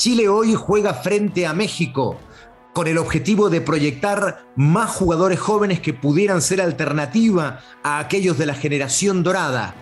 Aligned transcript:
Chile 0.00 0.30
hoy 0.30 0.54
juega 0.54 0.94
frente 0.94 1.46
a 1.46 1.52
México 1.52 2.18
con 2.72 2.86
el 2.86 2.96
objetivo 2.96 3.50
de 3.50 3.60
proyectar 3.60 4.46
más 4.56 4.90
jugadores 4.90 5.38
jóvenes 5.38 5.80
que 5.80 5.92
pudieran 5.92 6.40
ser 6.40 6.62
alternativa 6.62 7.60
a 7.82 7.98
aquellos 7.98 8.38
de 8.38 8.46
la 8.46 8.54
generación 8.54 9.22
dorada. 9.22 9.74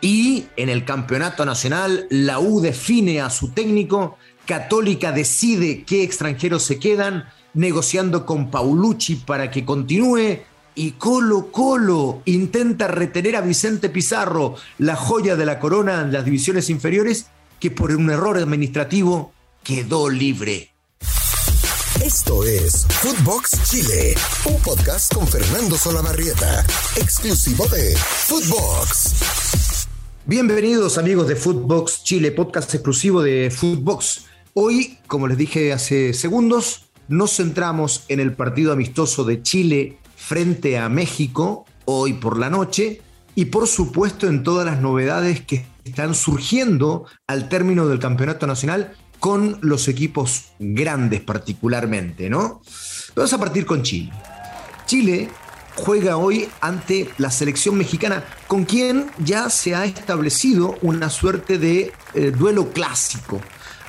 Y 0.00 0.46
en 0.56 0.68
el 0.68 0.84
campeonato 0.84 1.44
nacional, 1.44 2.08
la 2.10 2.40
U 2.40 2.60
define 2.60 3.20
a 3.20 3.30
su 3.30 3.52
técnico, 3.52 4.18
Católica 4.46 5.12
decide 5.12 5.84
qué 5.84 6.02
extranjeros 6.02 6.64
se 6.64 6.80
quedan, 6.80 7.26
negociando 7.54 8.26
con 8.26 8.50
Paulucci 8.50 9.14
para 9.14 9.52
que 9.52 9.64
continúe, 9.64 10.40
y 10.74 10.90
Colo 10.92 11.52
Colo 11.52 12.22
intenta 12.24 12.88
retener 12.88 13.36
a 13.36 13.42
Vicente 13.42 13.90
Pizarro, 13.90 14.56
la 14.78 14.96
joya 14.96 15.36
de 15.36 15.46
la 15.46 15.60
corona 15.60 16.00
en 16.00 16.12
las 16.12 16.24
divisiones 16.24 16.68
inferiores, 16.68 17.26
que 17.60 17.70
por 17.70 17.92
un 17.92 18.10
error 18.10 18.36
administrativo 18.38 19.32
quedó 19.62 20.10
libre. 20.10 20.70
Esto 22.04 22.42
es 22.42 22.84
Footbox 22.88 23.70
Chile, 23.70 24.14
un 24.46 24.60
podcast 24.60 25.14
con 25.14 25.26
Fernando 25.26 25.76
Solabarrieta, 25.76 26.64
exclusivo 26.96 27.66
de 27.68 27.96
Footbox. 27.96 29.86
Bienvenidos 30.26 30.98
amigos 30.98 31.28
de 31.28 31.36
Footbox 31.36 32.02
Chile, 32.02 32.32
podcast 32.32 32.74
exclusivo 32.74 33.22
de 33.22 33.50
Footbox. 33.50 34.24
Hoy, 34.54 34.98
como 35.06 35.28
les 35.28 35.38
dije 35.38 35.72
hace 35.72 36.12
segundos, 36.12 36.86
nos 37.06 37.36
centramos 37.36 38.04
en 38.08 38.18
el 38.18 38.32
partido 38.32 38.72
amistoso 38.72 39.22
de 39.22 39.42
Chile 39.42 39.98
frente 40.16 40.78
a 40.78 40.88
México 40.88 41.66
hoy 41.84 42.14
por 42.14 42.36
la 42.36 42.50
noche 42.50 43.00
y 43.36 43.46
por 43.46 43.68
supuesto 43.68 44.26
en 44.26 44.42
todas 44.42 44.66
las 44.66 44.80
novedades 44.80 45.40
que 45.40 45.66
están 45.84 46.14
surgiendo 46.14 47.06
al 47.26 47.48
término 47.48 47.86
del 47.86 47.98
campeonato 47.98 48.46
nacional 48.46 48.96
con 49.22 49.56
los 49.60 49.86
equipos 49.86 50.46
grandes 50.58 51.20
particularmente, 51.20 52.28
¿no? 52.28 52.60
Vamos 53.14 53.32
a 53.32 53.38
partir 53.38 53.64
con 53.64 53.84
Chile. 53.84 54.10
Chile 54.84 55.28
juega 55.76 56.16
hoy 56.16 56.48
ante 56.60 57.08
la 57.18 57.30
selección 57.30 57.78
mexicana, 57.78 58.24
con 58.48 58.64
quien 58.64 59.06
ya 59.18 59.48
se 59.48 59.76
ha 59.76 59.84
establecido 59.84 60.76
una 60.82 61.08
suerte 61.08 61.58
de 61.58 61.92
eh, 62.14 62.32
duelo 62.32 62.72
clásico. 62.72 63.40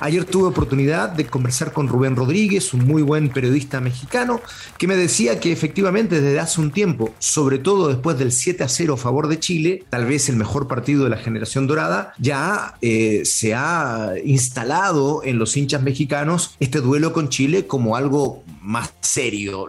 Ayer 0.04 0.26
tuve 0.26 0.48
oportunidad 0.48 1.08
de 1.08 1.24
conversar 1.24 1.72
con 1.72 1.88
Rubén 1.88 2.14
Rodríguez, 2.14 2.74
un 2.74 2.86
muy 2.86 3.00
buen 3.00 3.30
periodista 3.30 3.80
mexicano, 3.80 4.42
que 4.76 4.86
me 4.86 4.96
decía 4.96 5.40
que 5.40 5.50
efectivamente 5.50 6.20
desde 6.20 6.38
hace 6.40 6.60
un 6.60 6.72
tiempo, 6.72 7.14
sobre 7.18 7.58
todo 7.58 7.88
después 7.88 8.18
del 8.18 8.30
7 8.30 8.64
a 8.64 8.68
0 8.68 8.92
a 8.92 8.96
favor 8.98 9.28
de 9.28 9.40
Chile, 9.40 9.82
tal 9.88 10.04
vez 10.04 10.28
el 10.28 10.36
mejor 10.36 10.68
partido 10.68 11.04
de 11.04 11.08
la 11.08 11.16
generación 11.16 11.66
dorada, 11.66 12.12
ya 12.18 12.74
eh, 12.82 13.22
se 13.24 13.54
ha 13.54 14.12
instalado 14.22 15.22
en 15.24 15.38
los 15.38 15.56
hinchas 15.56 15.82
mexicanos 15.82 16.54
este 16.60 16.82
duelo 16.82 17.14
con 17.14 17.30
Chile 17.30 17.66
como 17.66 17.96
algo 17.96 18.44
más 18.64 18.92
serio, 19.00 19.66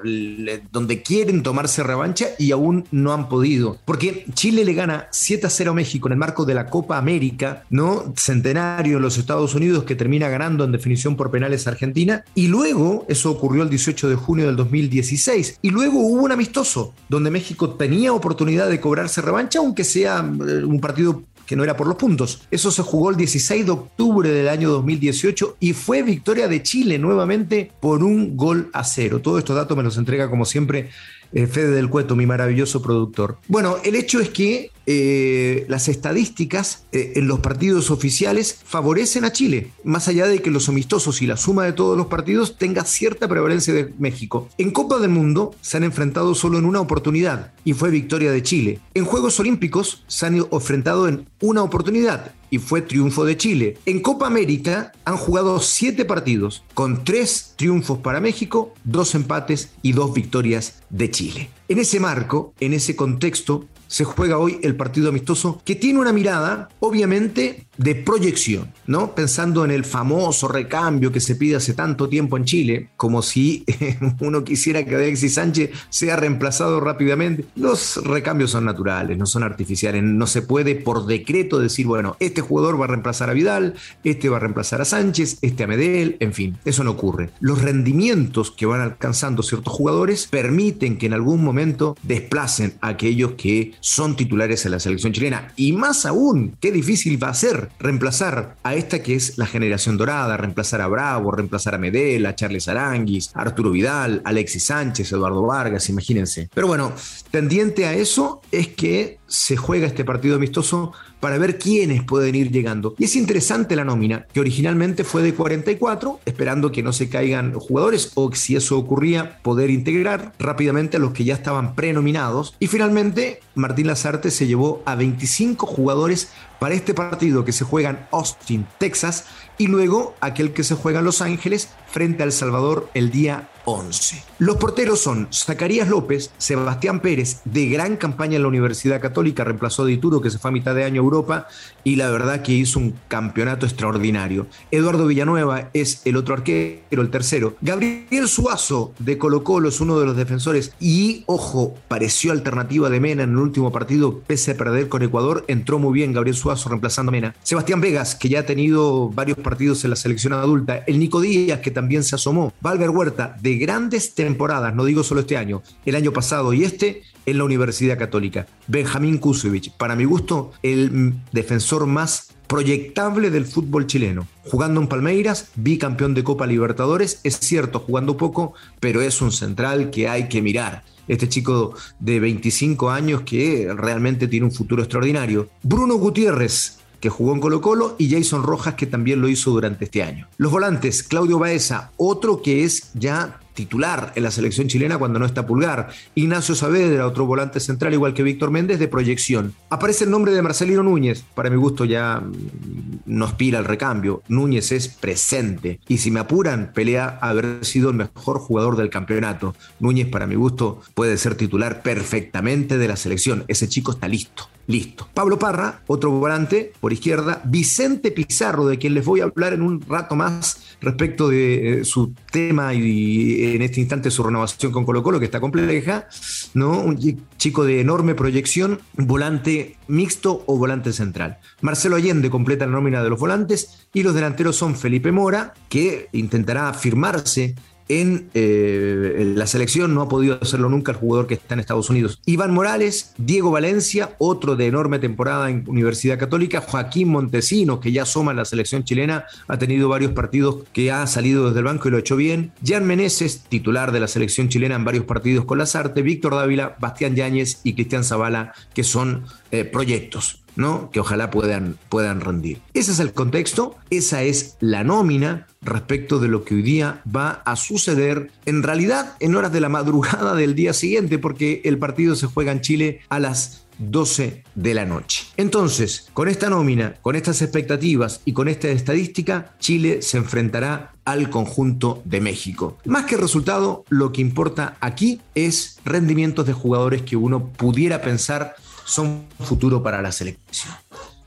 donde 0.72 1.02
quieren 1.04 1.44
tomarse 1.44 1.84
revancha 1.84 2.28
y 2.40 2.52
aún 2.52 2.86
no 2.92 3.14
han 3.14 3.30
podido. 3.30 3.78
Porque 3.86 4.26
Chile 4.34 4.66
le 4.66 4.74
gana 4.74 5.08
7 5.12 5.46
a 5.46 5.50
0 5.50 5.72
a 5.72 5.74
México 5.74 6.08
en 6.08 6.14
el 6.14 6.20
marco 6.20 6.46
de 6.46 6.56
la 6.56 6.68
Copa 6.68 6.98
América, 6.98 7.64
¿no? 7.70 8.14
Centenario 8.16 8.98
en 8.98 9.04
los 9.04 9.18
Estados 9.18 9.54
Unidos 9.54 9.84
que 9.84 9.96
termina 9.96 10.30
ganando 10.30 10.64
en 10.64 10.72
definición 10.72 11.16
por 11.16 11.30
penales 11.30 11.68
a 11.68 11.72
Argentina. 11.72 12.24
Y 12.34 12.48
luego, 12.48 13.06
eso 13.10 13.32
ocurrió 13.32 13.64
el 13.64 13.70
18 13.70 14.10
de 14.10 14.16
junio 14.16 14.48
del 14.48 14.56
2016, 14.56 15.60
y 15.62 15.70
luego 15.70 16.00
hubo 16.00 16.24
un 16.24 16.32
amistoso 16.32 16.94
donde 17.10 17.32
México 17.32 17.72
tenía 17.72 18.14
oportunidad 18.14 18.70
de 18.70 18.80
cobrarse 18.80 19.22
revancha, 19.22 19.60
aunque 19.60 19.84
sea 19.84 20.20
eh, 20.20 20.64
un 20.64 20.80
partido 20.80 21.24
que 21.46 21.56
no 21.56 21.64
era 21.64 21.78
por 21.78 21.88
los 21.88 21.96
puntos. 21.96 22.42
Eso 22.52 22.72
se 22.72 22.82
jugó 22.82 23.10
el 23.10 23.18
16 23.18 23.66
de 23.66 23.72
octubre 23.72 24.30
del 24.30 24.48
año 24.48 24.70
2018 24.70 25.58
y 25.60 25.74
fue 25.74 26.04
victoria 26.04 26.48
de 26.48 26.64
Chile 26.64 26.98
nuevamente 26.98 27.72
por 27.80 28.04
un 28.04 28.36
gol 28.36 28.70
a 28.74 28.84
cero. 28.84 29.22
Todos 29.22 29.40
estos 29.40 29.56
datos 29.56 29.76
me 29.78 29.84
los 29.84 29.98
entrega 29.98 30.30
como 30.30 30.46
siempre 30.46 30.90
eh, 31.36 31.48
Fede 31.48 31.72
del 31.72 31.90
Cueto, 31.90 32.16
mi 32.16 32.26
maravilloso 32.26 32.82
productor. 32.82 33.38
Bueno, 33.48 33.78
el 33.84 33.96
hecho 33.96 34.20
es 34.20 34.30
que 34.30 34.72
eh, 34.88 35.66
las 35.68 35.88
estadísticas 35.88 36.86
eh, 36.92 37.14
en 37.16 37.28
los 37.28 37.40
partidos 37.40 37.92
oficiales 37.92 38.60
favorecen 38.64 39.26
a 39.26 39.32
Chile, 39.32 39.72
más 39.84 40.08
allá 40.08 40.28
de 40.28 40.42
que 40.42 40.50
los 40.50 40.70
amistosos 40.70 41.22
y 41.22 41.28
la 41.28 41.38
suma 41.38 41.66
de 41.66 41.74
todos 41.74 41.98
los 41.98 42.08
partidos 42.08 42.58
tenga 42.58 42.86
cierta 42.86 43.28
prevalencia 43.28 43.74
de 43.74 43.94
México. 44.00 44.48
En 44.58 44.72
Copa 44.72 45.00
del 45.00 45.10
Mundo 45.10 45.54
se 45.62 45.78
han 45.78 45.84
enfrentado 45.84 46.36
solo 46.36 46.58
en 46.58 46.66
una 46.66 46.82
oportunidad 46.82 47.52
y 47.64 47.74
fue 47.74 47.90
victoria 47.90 48.32
de 48.32 48.44
Chile. 48.44 48.80
En 48.94 49.06
Juegos 49.06 49.40
Olímpicos 49.40 50.04
se 50.08 50.28
han 50.28 50.36
enfrentado 50.36 51.08
en 51.08 51.28
una 51.42 51.64
oportunidad 51.64 52.32
y 52.50 52.60
fue 52.60 52.82
triunfo 52.82 53.26
de 53.26 53.38
Chile. 53.38 53.78
En 53.86 54.02
Copa 54.02 54.28
América 54.28 54.92
han 55.04 55.18
jugado 55.18 55.60
siete 55.60 56.06
partidos, 56.06 56.64
con 56.74 57.04
tres 57.04 57.54
triunfos 57.56 58.00
para 58.00 58.22
México, 58.22 58.74
dos 58.84 59.16
empates 59.16 59.72
y 59.82 59.94
dos 59.94 60.14
victorias 60.14 60.82
de 60.90 61.12
Chile. 61.12 61.50
En 61.68 61.80
ese 61.80 62.00
marco, 62.00 62.54
en 62.60 62.74
ese 62.74 62.96
contexto, 62.96 63.66
se 63.88 64.04
juega 64.04 64.38
hoy 64.38 64.60
el 64.64 64.76
partido 64.76 65.10
amistoso 65.10 65.62
que 65.64 65.76
tiene 65.76 66.00
una 66.00 66.14
mirada, 66.14 66.70
obviamente, 66.80 67.65
de 67.78 67.96
proyección, 67.96 68.72
¿no? 68.88 69.16
Pensando 69.16 69.66
en 69.66 69.72
el 69.72 69.86
famoso 69.86 70.48
recambio 70.48 71.12
que 71.12 71.20
se 71.20 71.36
pide 71.36 71.56
hace 71.56 71.74
tanto 71.74 72.10
tiempo 72.10 72.38
en 72.38 72.46
Chile, 72.46 72.90
como 72.98 73.22
si 73.22 73.66
uno 74.20 74.44
quisiera 74.44 74.86
que 74.86 74.96
Alexis 74.96 75.36
Sánchez 75.36 75.72
sea 75.90 76.16
reemplazado 76.16 76.80
rápidamente. 76.80 77.46
Los 77.56 77.98
recambios 78.04 78.52
son 78.52 78.66
naturales, 78.66 79.18
no 79.18 79.26
son 79.26 79.44
artificiales. 79.44 80.04
No 80.04 80.28
se 80.28 80.42
puede 80.42 80.76
por 80.76 81.06
decreto 81.06 81.60
decir, 81.60 81.88
bueno, 81.88 82.16
este 82.20 82.42
jugador 82.42 82.80
va 82.80 82.86
a 82.86 82.90
reemplazar 82.90 83.30
a 83.30 83.34
Vidal, 83.34 83.76
este 84.04 84.30
va 84.30 84.38
a 84.38 84.40
reemplazar 84.40 84.82
a 84.82 84.86
Sánchez, 84.86 85.38
este 85.42 85.64
a 85.64 85.68
Medel, 85.68 86.18
en 86.20 86.34
fin, 86.34 86.58
eso 86.66 86.84
no 86.84 86.92
ocurre. 86.92 87.30
Los 87.40 87.62
rendimientos 87.62 88.52
que 88.52 88.66
van 88.66 88.82
alcanzando 88.82 89.44
ciertos 89.44 89.74
jugadores 89.74 90.28
permiten 90.28 90.98
que 90.98 91.06
en 91.08 91.14
algún 91.14 91.44
momento 91.44 91.98
desplacen 92.04 92.74
a 92.82 92.90
aquellos 92.90 93.34
que 93.34 93.74
son 93.80 94.16
titulares 94.16 94.66
en 94.66 94.72
la 94.72 94.80
selección 94.80 95.14
chilena. 95.14 95.52
Y 95.56 95.74
más 95.74 96.06
aún, 96.06 96.56
qué 96.60 96.72
difícil 96.72 97.22
va 97.22 97.30
a 97.30 97.34
ser 97.34 97.65
reemplazar 97.80 98.56
a 98.64 98.76
esta 98.76 99.02
que 99.02 99.16
es 99.16 99.38
la 99.38 99.46
generación 99.46 99.98
dorada, 99.98 100.38
reemplazar 100.38 100.82
a 100.82 100.88
Bravo, 100.88 101.32
reemplazar 101.32 101.76
a 101.76 101.78
Medela, 101.78 102.30
a 102.30 102.36
Charles 102.36 102.68
Aranguis, 102.68 103.32
Arturo 103.34 103.72
Vidal, 103.72 104.22
Alexis 104.26 104.66
Sánchez, 104.66 105.12
Eduardo 105.12 105.44
Vargas, 105.44 105.90
imagínense. 105.90 106.50
Pero 106.54 106.68
bueno, 106.68 106.94
tendiente 107.32 107.86
a 107.86 107.94
eso 107.94 108.42
es 108.52 108.70
que 108.70 109.20
se 109.28 109.58
juega 109.58 109.88
este 109.88 110.06
partido 110.06 110.36
amistoso 110.36 110.94
para 111.26 111.40
ver 111.40 111.58
quiénes 111.58 112.04
pueden 112.04 112.36
ir 112.36 112.52
llegando. 112.52 112.94
Y 113.00 113.06
es 113.06 113.16
interesante 113.16 113.76
la 113.76 113.84
nómina, 113.84 114.28
que 114.32 114.40
originalmente 114.40 115.04
fue 115.04 115.24
de 115.24 115.34
44, 115.34 116.20
esperando 116.24 116.72
que 116.72 116.84
no 116.84 116.94
se 116.94 117.10
caigan 117.10 117.56
jugadores 117.56 118.12
o 118.14 118.32
si 118.36 118.56
eso 118.56 118.78
ocurría, 118.78 119.40
poder 119.42 119.72
integrar 119.72 120.34
rápidamente 120.38 120.98
a 120.98 121.00
los 121.00 121.14
que 121.14 121.24
ya 121.24 121.34
estaban 121.34 121.74
prenominados. 121.74 122.56
Y 122.60 122.68
finalmente, 122.68 123.40
Martín 123.56 123.88
Lazarte 123.88 124.30
se 124.30 124.46
llevó 124.46 124.84
a 124.86 124.94
25 124.94 125.66
jugadores 125.66 126.30
para 126.60 126.76
este 126.76 126.94
partido 126.94 127.44
que 127.44 127.54
se 127.54 127.66
juega 127.66 127.90
en 127.90 128.00
Austin, 128.12 128.68
Texas, 128.78 129.26
y 129.58 129.66
luego 129.66 130.14
aquel 130.22 130.54
que 130.54 130.64
se 130.64 130.76
juega 130.76 131.00
en 131.00 131.06
Los 131.06 131.24
Ángeles 131.24 131.70
frente 131.88 132.22
a 132.22 132.28
El 132.28 132.34
Salvador 132.34 132.88
el 132.94 133.10
día 133.10 133.50
11. 133.66 134.24
Los 134.40 134.58
porteros 134.58 135.00
son 135.00 135.28
Zacarías 135.32 135.90
López, 135.90 136.32
Sebastián 136.38 137.00
Pérez, 137.00 137.42
de 137.46 137.68
gran 137.68 137.98
campaña 137.98 138.36
en 138.36 138.44
la 138.44 138.48
Universidad 138.48 139.02
Católica, 139.02 139.44
reemplazó 139.44 139.84
a 139.84 139.88
Dituro, 139.88 140.22
que 140.22 140.30
se 140.30 140.38
fue 140.38 140.50
a 140.50 140.54
mitad 140.54 140.76
de 140.76 140.84
año 140.84 141.02
a 141.02 141.04
Europa, 141.04 141.48
y 141.84 141.96
la 141.96 142.10
verdad 142.10 142.42
que 142.42 142.54
hizo 142.54 142.80
un 142.80 142.96
campeonato 143.08 143.66
extraordinario. 143.66 144.48
Eduardo 144.72 145.08
Villanueva 145.08 145.70
es 145.74 146.02
el 146.06 146.18
otro 146.18 146.36
arquero, 146.36 147.02
el 147.02 147.10
tercero. 147.10 147.56
Gabriel 147.62 148.28
Suazo, 148.28 148.94
de 149.00 149.18
Colo 149.18 149.44
Colo, 149.44 149.70
es 149.70 149.82
uno 149.82 150.00
de 150.00 150.06
los 150.06 150.16
defensores, 150.16 150.74
y 150.80 151.24
ojo, 151.26 151.76
pareció 151.88 152.32
alternativa 152.32 152.90
de 152.90 153.00
Mena 153.00 153.24
en 153.24 153.32
el 153.32 153.38
último 153.38 153.72
partido, 153.72 154.20
pese 154.26 154.52
a 154.52 154.58
perder 154.58 154.90
con 154.90 155.04
Ecuador, 155.04 155.44
entró 155.48 155.80
muy 155.80 155.94
bien 155.94 156.14
Gabriel 156.14 156.36
Suazo 156.36 156.70
reemplazando 156.70 157.10
a 157.10 157.14
Mena. 157.14 157.36
Sebastián 157.44 157.82
Vegas, 157.82 158.16
que 158.16 158.30
ya 158.30 158.42
ha 158.42 158.46
tenido 158.46 159.10
varios 159.10 159.38
partidos 159.38 159.84
en 159.84 159.90
la 159.90 159.96
selección 159.96 160.34
adulta. 160.34 160.84
El 160.86 161.00
Nico 161.00 161.22
Díaz, 161.22 161.60
que 161.60 161.72
también 161.72 162.04
se 162.04 162.16
asomó. 162.16 162.54
Valver 162.62 162.90
Huerta, 162.90 163.38
de 163.42 163.55
grandes 163.58 164.16
temporadas, 164.16 164.76
no 164.76 164.86
digo 164.86 165.04
solo 165.04 165.22
este 165.22 165.38
año, 165.38 165.62
el 165.86 165.96
año 165.96 166.12
pasado 166.12 166.54
y 166.54 166.64
este, 166.64 167.04
en 167.26 167.38
la 167.38 167.44
Universidad 167.44 167.98
Católica. 167.98 168.48
Benjamín 168.68 169.18
Kusevich, 169.18 169.72
para 169.72 169.96
mi 169.96 170.06
gusto, 170.06 170.52
el 170.64 171.14
defensor 171.32 171.86
más 171.86 172.36
proyectable 172.48 173.32
del 173.32 173.46
fútbol 173.46 173.88
chileno. 173.88 174.28
Jugando 174.46 174.80
en 174.80 174.88
Palmeiras, 174.88 175.50
bicampeón 175.56 176.14
de 176.14 176.24
Copa 176.24 176.46
Libertadores, 176.46 177.20
es 177.24 177.40
cierto, 177.40 177.80
jugando 177.80 178.18
poco, 178.18 178.54
pero 178.80 179.02
es 179.02 179.22
un 179.22 179.32
central 179.32 179.90
que 179.90 180.08
hay 180.08 180.28
que 180.30 180.42
mirar. 180.42 180.84
Este 181.08 181.30
chico 181.30 181.76
de 182.00 182.20
25 182.20 182.90
años 182.90 183.22
que 183.22 183.72
realmente 183.76 184.28
tiene 184.28 184.48
un 184.48 184.52
futuro 184.52 184.82
extraordinario. 184.82 185.50
Bruno 185.62 185.96
Gutiérrez, 185.96 186.80
que 187.00 187.10
jugó 187.10 187.34
en 187.34 187.40
Colo 187.40 187.62
Colo, 187.62 187.96
y 188.00 188.10
Jason 188.10 188.44
Rojas, 188.44 188.74
que 188.76 188.88
también 188.88 189.22
lo 189.22 189.28
hizo 189.28 189.52
durante 189.52 189.86
este 189.86 190.02
año. 190.02 190.28
Los 190.38 190.52
volantes, 190.52 191.04
Claudio 191.04 191.38
Baeza, 191.38 191.92
otro 191.98 192.42
que 192.42 192.64
es 192.64 192.92
ya 192.94 193.40
titular 193.56 194.12
en 194.16 194.24
la 194.24 194.30
selección 194.30 194.68
chilena 194.68 195.00
cuando 195.00 195.18
no 195.18 195.26
está 195.26 195.48
Pulgar. 195.48 195.90
Ignacio 196.14 196.54
Saavedra, 196.54 197.08
otro 197.08 197.26
volante 197.26 197.60
central, 197.60 197.94
igual 197.94 198.14
que 198.14 198.22
Víctor 198.22 198.52
Méndez, 198.52 198.78
de 198.78 198.88
proyección. 198.88 199.56
Aparece 199.70 200.04
el 200.04 200.12
nombre 200.12 200.34
de 200.34 200.42
Marcelino 200.44 200.84
Núñez. 200.84 201.24
Para 201.34 201.50
mi 201.50 201.56
gusto 201.56 201.86
ya 201.86 202.20
mm, 202.20 203.00
nos 203.08 203.34
pila 203.34 203.58
el 203.58 203.66
recambio. 203.66 204.22
Núñez 204.28 204.72
es 204.72 204.88
presente. 204.88 205.80
Y 205.88 205.98
si 205.98 206.12
me 206.12 206.20
apuran, 206.20 206.72
pelea 206.74 207.18
a 207.22 207.30
haber 207.30 207.66
sido 207.66 207.90
el 207.90 207.96
mejor 207.96 208.40
jugador 208.40 208.78
del 208.78 208.90
campeonato. 208.90 209.56
Núñez, 209.80 210.08
para 210.08 210.28
mi 210.28 210.36
gusto, 210.36 210.82
puede 210.94 211.18
ser 211.18 211.36
titular 211.36 211.82
perfectamente 211.82 212.78
de 212.78 212.88
la 212.88 212.98
selección. 212.98 213.46
Ese 213.48 213.68
chico 213.68 213.92
está 213.92 214.08
listo. 214.08 214.50
Listo. 214.68 215.08
Pablo 215.14 215.38
Parra, 215.38 215.82
otro 215.86 216.10
volante 216.10 216.74
por 216.80 216.92
izquierda. 216.92 217.42
Vicente 217.46 218.12
Pizarro, 218.12 218.66
de 218.66 218.80
quien 218.80 218.96
les 218.96 219.06
voy 219.06 219.20
a 219.22 219.26
hablar 219.26 219.54
en 219.54 219.62
un 219.62 219.82
rato 219.82 220.16
más 220.16 220.78
respecto 220.82 221.30
de 221.30 221.82
eh, 221.82 221.86
su 221.86 222.14
tema 222.32 222.74
y 222.74 223.45
en 223.54 223.62
este 223.62 223.80
instante 223.82 224.10
su 224.10 224.24
renovación 224.24 224.72
con 224.72 224.86
Colo 224.86 225.04
Colo, 225.04 225.20
que 225.20 225.26
está 225.26 225.40
compleja. 225.40 226.08
¿no? 226.54 226.80
Un 226.80 226.98
chico 227.38 227.66
de 227.66 227.82
enorme 227.82 228.16
proyección, 228.16 228.80
volante 228.94 229.78
mixto 229.88 230.44
o 230.48 230.58
volante 230.58 230.94
central. 230.94 231.38
Marcelo 231.62 231.96
Allende 231.96 232.30
completa 232.30 232.66
la 232.66 232.72
nómina 232.72 233.04
de 233.04 233.10
los 233.10 233.20
volantes 233.20 233.88
y 233.94 234.04
los 234.04 234.16
delanteros 234.16 234.56
son 234.56 234.76
Felipe 234.76 235.12
Mora, 235.12 235.54
que 235.70 236.10
intentará 236.14 236.74
firmarse 236.74 237.56
eh, 237.88 239.16
en 239.18 239.38
la 239.38 239.48
selección, 239.48 239.94
no 239.94 240.02
ha 240.02 240.10
podido 240.10 240.40
hacerlo 240.42 240.70
nunca 240.70 240.92
el 240.92 240.98
jugador 240.98 241.28
que 241.28 241.36
está 241.36 241.54
en 241.54 241.60
Estados 241.60 241.90
Unidos. 241.90 242.20
Iván 242.26 242.54
Morales, 242.54 243.14
Diego 243.18 243.52
Valencia, 243.52 244.16
otro 244.18 244.56
de 244.56 244.68
enorme 244.68 245.00
temporada 245.00 245.50
en 245.50 245.64
Universidad 245.68 246.18
Católica, 246.18 246.62
Joaquín 246.62 247.10
Montesinos, 247.10 247.80
que 247.80 247.92
ya 247.92 248.04
asoma 248.04 248.32
en 248.32 248.38
la 248.38 248.46
selección 248.46 248.84
chilena, 248.84 249.26
ha 249.48 249.58
tenido 249.58 249.90
varios 249.90 250.14
partidos 250.14 250.64
que 250.74 250.92
ha 250.92 251.06
salido 251.08 251.48
desde 251.48 251.60
el 251.60 251.66
banco 251.66 251.88
y 251.88 251.92
lo 251.92 251.98
ha 251.98 252.00
hecho 252.02 252.16
bien. 252.16 252.52
Jan 252.66 252.86
Meneses, 252.86 253.44
titular 253.50 253.92
de 253.92 254.00
la 254.00 254.08
selección 254.08 254.50
chilena 254.50 254.76
en 254.76 254.86
varios 254.86 255.06
partidos 255.06 255.46
con 255.46 255.58
las 255.58 255.76
artes, 255.76 256.04
Víctor 256.04 256.36
Dávila, 256.36 256.76
Bastián 256.80 257.16
Yáñez 257.16 257.60
y 257.64 257.74
Cristian 257.74 258.04
Zavala, 258.04 258.54
que 258.74 258.84
son 258.84 259.26
eh, 259.52 259.66
proyectos. 259.66 260.45
¿No? 260.56 260.90
que 260.92 261.00
ojalá 261.00 261.32
puedan, 261.32 261.78
puedan 261.90 262.22
rendir. 262.22 262.62
Ese 262.74 262.92
es 262.92 263.00
el 263.00 263.14
contexto, 263.14 263.76
esa 263.90 264.24
es 264.24 264.58
la 264.60 264.84
nómina 264.84 265.48
respecto 265.62 266.20
de 266.20 266.28
lo 266.28 266.44
que 266.44 266.56
hoy 266.56 266.62
día 266.62 267.02
va 267.14 267.42
a 267.46 267.56
suceder, 267.56 268.32
en 268.46 268.64
realidad 268.64 269.16
en 269.20 269.36
horas 269.36 269.52
de 269.52 269.62
la 269.62 269.70
madrugada 269.70 270.36
del 270.36 270.56
día 270.56 270.74
siguiente, 270.74 271.20
porque 271.20 271.62
el 271.66 271.78
partido 271.78 272.16
se 272.16 272.28
juega 272.28 272.52
en 272.52 272.62
Chile 272.62 273.02
a 273.10 273.20
las 273.20 273.66
12 273.78 274.44
de 274.56 274.74
la 274.74 274.86
noche. 274.86 275.26
Entonces, 275.38 276.08
con 276.14 276.28
esta 276.28 276.50
nómina, 276.50 276.96
con 277.02 277.16
estas 277.16 277.42
expectativas 277.42 278.22
y 278.26 278.34
con 278.34 278.48
esta 278.48 278.70
estadística, 278.70 279.54
Chile 279.60 280.02
se 280.02 280.18
enfrentará 280.18 280.94
al 281.04 281.30
conjunto 281.30 282.02
de 282.06 282.22
México. 282.22 282.78
Más 282.86 283.06
que 283.06 283.18
resultado, 283.18 283.86
lo 283.90 284.12
que 284.12 284.22
importa 284.22 284.78
aquí 284.80 285.22
es 285.36 285.78
rendimientos 285.86 286.48
de 286.48 286.54
jugadores 286.54 287.04
que 287.04 287.16
uno 287.16 287.50
pudiera 287.50 288.02
pensar 288.02 288.56
son 288.86 289.26
futuro 289.40 289.84
para 289.84 290.02
la 290.02 290.14
selección. 290.14 290.74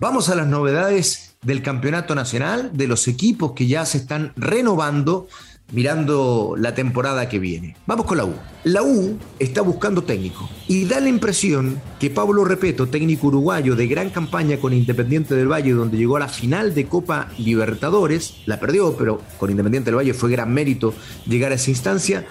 Vamos 0.00 0.30
a 0.30 0.34
las 0.34 0.46
novedades 0.46 1.36
del 1.42 1.62
campeonato 1.62 2.14
nacional, 2.14 2.70
de 2.72 2.88
los 2.88 3.06
equipos 3.08 3.52
que 3.52 3.66
ya 3.66 3.84
se 3.84 3.98
están 3.98 4.32
renovando 4.36 5.28
mirando 5.72 6.54
la 6.56 6.74
temporada 6.74 7.28
que 7.28 7.38
viene. 7.38 7.76
Vamos 7.86 8.06
con 8.06 8.16
la 8.16 8.24
U. 8.24 8.34
La 8.64 8.82
U 8.82 9.18
está 9.38 9.60
buscando 9.60 10.02
técnico 10.02 10.48
y 10.66 10.86
da 10.86 10.98
la 11.00 11.08
impresión 11.08 11.80
que 12.00 12.10
Pablo 12.10 12.44
Repeto, 12.44 12.88
técnico 12.88 13.26
uruguayo 13.26 13.76
de 13.76 13.86
gran 13.86 14.10
campaña 14.10 14.58
con 14.58 14.72
Independiente 14.72 15.34
del 15.34 15.50
Valle, 15.50 15.72
donde 15.72 15.98
llegó 15.98 16.16
a 16.16 16.20
la 16.20 16.28
final 16.28 16.74
de 16.74 16.86
Copa 16.86 17.28
Libertadores, 17.38 18.36
la 18.46 18.58
perdió, 18.60 18.96
pero 18.96 19.20
con 19.38 19.50
Independiente 19.50 19.90
del 19.90 19.98
Valle 19.98 20.14
fue 20.14 20.30
gran 20.30 20.52
mérito 20.52 20.94
llegar 21.26 21.52
a 21.52 21.56
esa 21.56 21.70
instancia, 21.70 22.26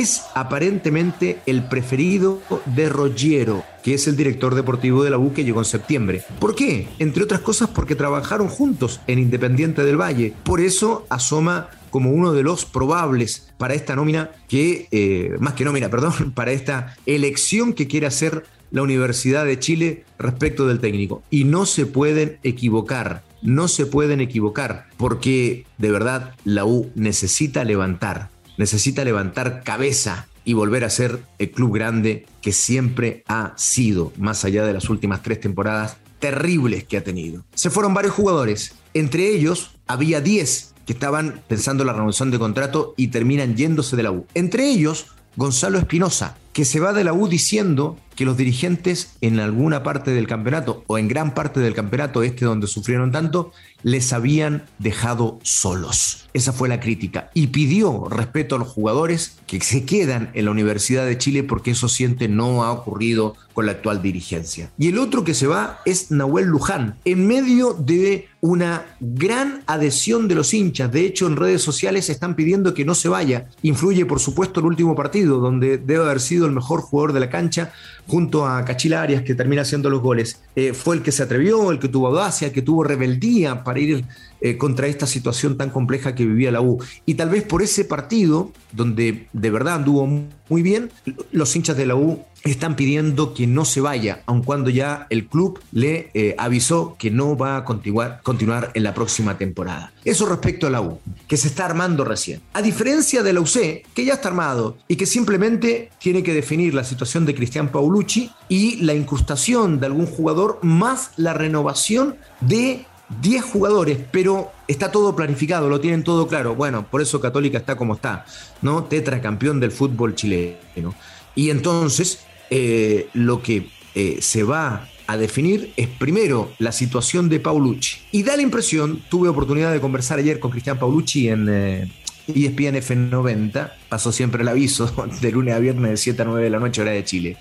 es 0.00 0.24
aparentemente 0.34 1.40
el 1.44 1.64
preferido 1.64 2.40
de 2.66 2.88
Roggiero, 2.88 3.62
que 3.82 3.94
es 3.94 4.08
el 4.08 4.16
director 4.16 4.54
deportivo 4.54 5.04
de 5.04 5.10
la 5.10 5.18
U 5.18 5.34
que 5.34 5.44
llegó 5.44 5.60
en 5.60 5.66
septiembre. 5.66 6.22
¿Por 6.38 6.54
qué? 6.54 6.88
Entre 6.98 7.22
otras 7.22 7.40
cosas 7.40 7.68
porque 7.68 7.94
trabajaron 7.94 8.48
juntos 8.48 9.00
en 9.06 9.18
Independiente 9.18 9.84
del 9.84 10.00
Valle. 10.00 10.32
Por 10.44 10.60
eso 10.60 11.06
asoma 11.10 11.68
como 11.90 12.10
uno 12.10 12.32
de 12.32 12.42
los 12.42 12.64
probables 12.64 13.52
para 13.58 13.74
esta 13.74 13.94
nómina 13.94 14.30
que, 14.48 14.88
eh, 14.90 15.36
más 15.40 15.54
que 15.54 15.64
nómina, 15.64 15.88
perdón, 15.90 16.32
para 16.32 16.52
esta 16.52 16.96
elección 17.04 17.74
que 17.74 17.86
quiere 17.86 18.06
hacer 18.06 18.44
la 18.70 18.82
Universidad 18.82 19.44
de 19.44 19.58
Chile 19.58 20.04
respecto 20.18 20.66
del 20.66 20.80
técnico. 20.80 21.22
Y 21.28 21.44
no 21.44 21.66
se 21.66 21.84
pueden 21.84 22.38
equivocar, 22.42 23.22
no 23.42 23.68
se 23.68 23.84
pueden 23.84 24.22
equivocar, 24.22 24.86
porque 24.96 25.66
de 25.76 25.90
verdad 25.90 26.34
la 26.44 26.64
U 26.64 26.90
necesita 26.94 27.64
levantar 27.64 28.31
necesita 28.62 29.04
levantar 29.04 29.64
cabeza 29.64 30.28
y 30.44 30.52
volver 30.52 30.84
a 30.84 30.90
ser 30.90 31.24
el 31.40 31.50
club 31.50 31.74
grande 31.74 32.26
que 32.40 32.52
siempre 32.52 33.24
ha 33.26 33.54
sido, 33.56 34.12
más 34.18 34.44
allá 34.44 34.64
de 34.64 34.72
las 34.72 34.88
últimas 34.88 35.20
tres 35.24 35.40
temporadas 35.40 35.96
terribles 36.20 36.84
que 36.84 36.96
ha 36.96 37.02
tenido. 37.02 37.44
Se 37.56 37.70
fueron 37.70 37.92
varios 37.92 38.14
jugadores, 38.14 38.74
entre 38.94 39.30
ellos 39.30 39.72
había 39.88 40.20
10 40.20 40.74
que 40.86 40.92
estaban 40.92 41.42
pensando 41.48 41.82
en 41.82 41.88
la 41.88 41.92
renovación 41.92 42.30
de 42.30 42.38
contrato 42.38 42.94
y 42.96 43.08
terminan 43.08 43.56
yéndose 43.56 43.96
de 43.96 44.04
la 44.04 44.12
U. 44.12 44.26
Entre 44.34 44.68
ellos, 44.68 45.06
Gonzalo 45.34 45.78
Espinosa, 45.78 46.36
que 46.52 46.64
se 46.64 46.80
va 46.80 46.92
de 46.92 47.04
la 47.04 47.12
U 47.12 47.28
diciendo 47.28 47.96
que 48.14 48.24
los 48.24 48.36
dirigentes 48.36 49.14
en 49.20 49.40
alguna 49.40 49.82
parte 49.82 50.10
del 50.10 50.26
campeonato 50.26 50.84
o 50.86 50.98
en 50.98 51.08
gran 51.08 51.34
parte 51.34 51.60
del 51.60 51.74
campeonato 51.74 52.22
este 52.22 52.44
donde 52.44 52.66
sufrieron 52.66 53.10
tanto, 53.10 53.52
les 53.82 54.12
habían 54.12 54.64
dejado 54.78 55.38
solos. 55.42 56.28
Esa 56.34 56.52
fue 56.52 56.68
la 56.68 56.80
crítica 56.80 57.30
y 57.34 57.48
pidió 57.48 58.08
respeto 58.08 58.56
a 58.56 58.58
los 58.58 58.68
jugadores 58.68 59.38
que 59.46 59.60
se 59.60 59.84
quedan 59.84 60.30
en 60.34 60.44
la 60.44 60.50
Universidad 60.50 61.04
de 61.04 61.18
Chile 61.18 61.42
porque 61.42 61.72
eso 61.72 61.88
siente 61.88 62.28
no 62.28 62.64
ha 62.64 62.72
ocurrido 62.72 63.34
con 63.52 63.66
la 63.66 63.72
actual 63.72 64.00
dirigencia. 64.00 64.70
Y 64.78 64.88
el 64.88 64.98
otro 64.98 65.24
que 65.24 65.34
se 65.34 65.46
va 65.46 65.80
es 65.84 66.10
Nahuel 66.10 66.46
Luján, 66.46 66.96
en 67.04 67.26
medio 67.26 67.74
de 67.74 68.28
una 68.40 68.96
gran 68.98 69.62
adhesión 69.66 70.26
de 70.26 70.34
los 70.34 70.54
hinchas. 70.54 70.90
De 70.90 71.04
hecho, 71.04 71.26
en 71.26 71.36
redes 71.36 71.62
sociales 71.62 72.08
están 72.08 72.34
pidiendo 72.34 72.72
que 72.72 72.84
no 72.84 72.94
se 72.94 73.08
vaya. 73.08 73.48
Influye, 73.62 74.06
por 74.06 74.20
supuesto, 74.20 74.60
el 74.60 74.66
último 74.66 74.96
partido, 74.96 75.38
donde 75.38 75.76
debe 75.76 76.04
haber 76.04 76.20
sido 76.20 76.41
el 76.46 76.52
mejor 76.52 76.80
jugador 76.80 77.12
de 77.12 77.20
la 77.20 77.30
cancha, 77.30 77.72
junto 78.06 78.46
a 78.46 78.64
Cachila 78.64 79.02
Arias, 79.02 79.22
que 79.22 79.34
termina 79.34 79.62
haciendo 79.62 79.90
los 79.90 80.00
goles. 80.00 80.42
Eh, 80.56 80.72
fue 80.72 80.96
el 80.96 81.02
que 81.02 81.12
se 81.12 81.22
atrevió, 81.22 81.70
el 81.70 81.78
que 81.78 81.88
tuvo 81.88 82.08
audacia, 82.08 82.48
el 82.48 82.52
que 82.52 82.62
tuvo 82.62 82.84
rebeldía 82.84 83.64
para 83.64 83.78
ir 83.78 84.04
eh, 84.40 84.58
contra 84.58 84.86
esta 84.86 85.06
situación 85.06 85.56
tan 85.56 85.70
compleja 85.70 86.14
que 86.14 86.26
vivía 86.26 86.50
la 86.50 86.60
U. 86.60 86.82
Y 87.06 87.14
tal 87.14 87.30
vez 87.30 87.44
por 87.44 87.62
ese 87.62 87.84
partido, 87.84 88.52
donde 88.72 89.28
de 89.32 89.50
verdad 89.50 89.76
anduvo 89.76 90.06
muy 90.48 90.62
bien, 90.62 90.90
los 91.30 91.54
hinchas 91.54 91.76
de 91.76 91.86
la 91.86 91.94
U 91.94 92.24
están 92.44 92.76
pidiendo 92.76 93.34
que 93.34 93.46
no 93.46 93.64
se 93.64 93.80
vaya, 93.80 94.22
aun 94.26 94.42
cuando 94.42 94.70
ya 94.70 95.06
el 95.10 95.26
club 95.26 95.60
le 95.72 96.10
eh, 96.14 96.34
avisó 96.38 96.96
que 96.98 97.10
no 97.10 97.36
va 97.36 97.56
a 97.56 97.64
continuar, 97.64 98.20
continuar 98.22 98.70
en 98.74 98.82
la 98.82 98.94
próxima 98.94 99.38
temporada. 99.38 99.92
Eso 100.04 100.26
respecto 100.26 100.66
a 100.66 100.70
la 100.70 100.80
U, 100.80 100.98
que 101.28 101.36
se 101.36 101.48
está 101.48 101.64
armando 101.64 102.04
recién. 102.04 102.40
A 102.52 102.62
diferencia 102.62 103.22
de 103.22 103.32
la 103.32 103.40
UC, 103.40 103.84
que 103.94 104.04
ya 104.04 104.14
está 104.14 104.28
armado 104.28 104.76
y 104.88 104.96
que 104.96 105.06
simplemente 105.06 105.90
tiene 106.00 106.22
que 106.22 106.34
definir 106.34 106.74
la 106.74 106.84
situación 106.84 107.24
de 107.26 107.34
Cristian 107.34 107.68
Paulucci 107.68 108.30
y 108.48 108.76
la 108.82 108.94
incrustación 108.94 109.80
de 109.80 109.86
algún 109.86 110.06
jugador 110.06 110.58
más 110.62 111.12
la 111.16 111.34
renovación 111.34 112.16
de 112.40 112.86
10 113.20 113.44
jugadores, 113.44 113.98
pero 114.10 114.50
está 114.66 114.90
todo 114.90 115.14
planificado, 115.14 115.68
lo 115.68 115.80
tienen 115.80 116.02
todo 116.02 116.26
claro. 116.26 116.54
Bueno, 116.54 116.86
por 116.90 117.02
eso 117.02 117.20
Católica 117.20 117.58
está 117.58 117.76
como 117.76 117.94
está, 117.94 118.24
¿no? 118.62 118.84
Tetracampeón 118.84 119.60
del 119.60 119.70
fútbol 119.70 120.14
chileno. 120.14 120.94
Y 121.34 121.50
entonces, 121.50 122.20
eh, 122.54 123.08
lo 123.14 123.40
que 123.40 123.66
eh, 123.94 124.18
se 124.20 124.42
va 124.42 124.86
a 125.06 125.16
definir 125.16 125.72
es 125.74 125.88
primero 125.88 126.52
la 126.58 126.70
situación 126.70 127.30
de 127.30 127.40
Paulucci. 127.40 127.96
Y 128.10 128.24
da 128.24 128.36
la 128.36 128.42
impresión, 128.42 129.00
tuve 129.08 129.30
oportunidad 129.30 129.72
de 129.72 129.80
conversar 129.80 130.18
ayer 130.18 130.38
con 130.38 130.50
Cristian 130.50 130.78
Paulucci 130.78 131.30
en 131.30 131.48
eh, 131.48 131.90
ESPN 132.26 132.76
F90, 132.76 133.72
pasó 133.88 134.12
siempre 134.12 134.42
el 134.42 134.48
aviso 134.48 134.92
de 135.22 135.32
lunes 135.32 135.54
a 135.54 135.60
viernes 135.60 135.92
de 135.92 135.96
7 135.96 136.20
a 136.20 136.24
9 136.26 136.44
de 136.44 136.50
la 136.50 136.58
noche 136.58 136.82
hora 136.82 136.90
de 136.90 137.02
Chile. 137.04 137.38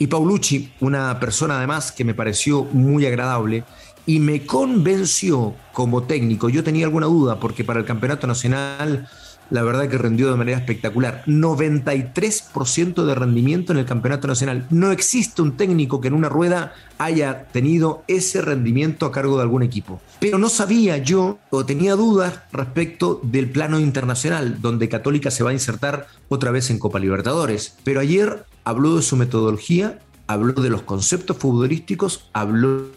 Y 0.00 0.08
Paulucci, 0.08 0.70
una 0.80 1.20
persona 1.20 1.58
además 1.58 1.92
que 1.92 2.04
me 2.04 2.14
pareció 2.14 2.64
muy 2.64 3.06
agradable, 3.06 3.62
y 4.04 4.18
me 4.18 4.44
convenció 4.44 5.54
como 5.72 6.02
técnico. 6.02 6.48
Yo 6.48 6.64
tenía 6.64 6.86
alguna 6.86 7.06
duda 7.06 7.38
porque 7.38 7.62
para 7.62 7.78
el 7.78 7.86
campeonato 7.86 8.26
nacional 8.26 9.08
la 9.50 9.62
verdad 9.62 9.88
que 9.88 9.98
rendió 9.98 10.30
de 10.30 10.36
manera 10.36 10.58
espectacular. 10.58 11.22
93% 11.26 13.04
de 13.04 13.14
rendimiento 13.14 13.72
en 13.72 13.78
el 13.78 13.84
campeonato 13.84 14.28
nacional. 14.28 14.66
No 14.70 14.90
existe 14.90 15.42
un 15.42 15.56
técnico 15.56 16.00
que 16.00 16.08
en 16.08 16.14
una 16.14 16.28
rueda 16.28 16.72
haya 16.98 17.46
tenido 17.48 18.04
ese 18.08 18.40
rendimiento 18.40 19.06
a 19.06 19.12
cargo 19.12 19.36
de 19.36 19.42
algún 19.42 19.62
equipo. 19.62 20.00
Pero 20.20 20.38
no 20.38 20.48
sabía 20.48 20.98
yo 20.98 21.38
o 21.50 21.66
tenía 21.66 21.96
dudas 21.96 22.40
respecto 22.52 23.20
del 23.22 23.50
plano 23.50 23.80
internacional, 23.80 24.60
donde 24.60 24.88
Católica 24.88 25.30
se 25.30 25.44
va 25.44 25.50
a 25.50 25.54
insertar 25.54 26.06
otra 26.28 26.50
vez 26.50 26.70
en 26.70 26.78
Copa 26.78 26.98
Libertadores. 26.98 27.76
Pero 27.84 28.00
ayer 28.00 28.44
habló 28.64 28.96
de 28.96 29.02
su 29.02 29.16
metodología, 29.16 29.98
habló 30.26 30.52
de 30.54 30.70
los 30.70 30.82
conceptos 30.82 31.36
futbolísticos, 31.36 32.28
habló 32.32 32.88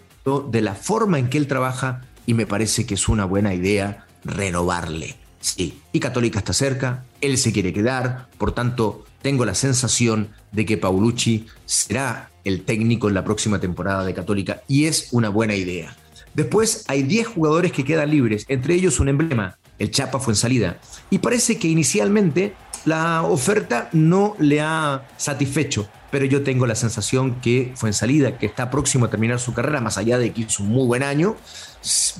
de 0.52 0.62
la 0.62 0.76
forma 0.76 1.20
en 1.20 1.30
que 1.30 1.38
él 1.38 1.48
trabaja 1.48 2.02
y 2.26 2.34
me 2.34 2.46
parece 2.46 2.86
que 2.86 2.94
es 2.94 3.10
una 3.10 3.26
buena 3.26 3.54
idea 3.54 4.06
renovarle. 4.24 5.23
Sí, 5.44 5.82
y 5.92 6.00
Católica 6.00 6.40
está 6.40 6.54
cerca, 6.54 7.04
él 7.20 7.38
se 7.38 7.52
quiere 7.52 7.74
quedar, 7.74 8.30
por 8.38 8.54
tanto, 8.54 9.04
tengo 9.22 9.44
la 9.44 9.56
sensación 9.56 10.30
de 10.54 10.66
que 10.66 10.78
Paulucci 10.78 11.48
será 11.66 12.32
el 12.46 12.64
técnico 12.64 13.10
en 13.10 13.14
la 13.14 13.26
próxima 13.26 13.60
temporada 13.60 14.06
de 14.06 14.14
Católica 14.14 14.62
y 14.70 14.86
es 14.86 15.10
una 15.12 15.28
buena 15.28 15.54
idea. 15.54 15.98
Después 16.34 16.86
hay 16.88 17.04
10 17.04 17.28
jugadores 17.28 17.74
que 17.74 17.84
quedan 17.84 18.12
libres, 18.12 18.46
entre 18.48 18.76
ellos 18.76 19.02
un 19.02 19.10
emblema, 19.10 19.58
el 19.80 19.92
Chapa 19.92 20.18
fue 20.20 20.32
en 20.32 20.38
salida. 20.38 20.78
Y 21.10 21.18
parece 21.18 21.60
que 21.60 21.68
inicialmente 21.68 22.54
la 22.86 23.24
oferta 23.24 23.90
no 23.92 24.38
le 24.40 24.62
ha 24.62 25.10
satisfecho, 25.18 25.90
pero 26.10 26.24
yo 26.24 26.42
tengo 26.44 26.66
la 26.66 26.76
sensación 26.76 27.42
que 27.42 27.74
fue 27.76 27.90
en 27.90 27.94
salida, 27.94 28.38
que 28.38 28.46
está 28.46 28.70
próximo 28.70 29.08
a 29.08 29.10
terminar 29.10 29.42
su 29.42 29.54
carrera, 29.54 29.82
más 29.82 29.98
allá 29.98 30.18
de 30.18 30.32
que 30.32 30.44
hizo 30.44 30.64
un 30.64 30.70
muy 30.70 30.88
buen 30.88 31.04
año, 31.04 31.36